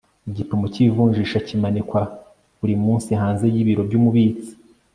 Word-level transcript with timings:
igipimo 0.29 0.65
cy'ivunjisha 0.73 1.37
kimanikwa 1.47 2.01
buri 2.59 2.75
munsi 2.83 3.09
hanze 3.21 3.45
y'ibiro 3.53 3.81
by'umubitsi 3.87 4.51